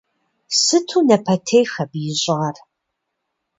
Сыту 0.61 0.99
напэтех 1.07 1.69
абы 1.81 1.99
ищӏар. 2.11 2.55